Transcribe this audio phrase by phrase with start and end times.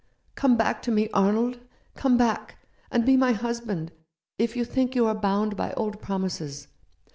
[0.33, 1.59] "Come back to me, Arnold.
[1.93, 2.57] Come back,
[2.89, 3.91] and be my husband,
[4.39, 6.67] if you think you are bound by old promises.